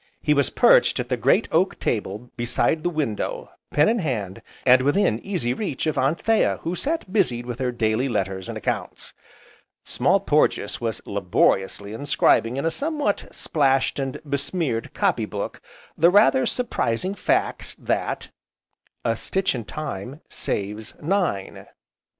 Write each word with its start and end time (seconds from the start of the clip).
He 0.19 0.33
was 0.33 0.49
perched 0.49 0.99
at 0.99 1.09
the 1.09 1.15
great 1.15 1.47
oak 1.51 1.77
table 1.77 2.31
beside 2.35 2.81
the 2.81 2.89
window, 2.89 3.51
pen 3.69 3.87
in 3.87 3.99
hand, 3.99 4.41
and 4.65 4.81
within 4.81 5.19
easy 5.19 5.53
reach 5.53 5.85
of 5.85 5.95
Anthea 5.95 6.57
who 6.63 6.75
sat 6.75 7.13
busied 7.13 7.45
with 7.45 7.59
her 7.59 7.71
daily 7.71 8.09
letters 8.09 8.49
and 8.49 8.57
accounts. 8.57 9.13
Small 9.85 10.19
Porges 10.19 10.81
was 10.81 11.03
laboriously 11.05 11.93
inscribing 11.93 12.57
in 12.57 12.65
a 12.65 12.71
somewhat 12.71 13.27
splashed 13.31 13.99
and 13.99 14.19
besmeared 14.27 14.91
copy 14.95 15.25
book 15.25 15.61
the 15.95 16.09
rather 16.09 16.47
surprising 16.47 17.13
facts 17.13 17.75
that: 17.77 18.31
A 19.05 19.15
stitch 19.15 19.53
in 19.53 19.65
time, 19.65 20.21
saves 20.29 20.95
nine. 20.99 21.53
9. 21.53 21.65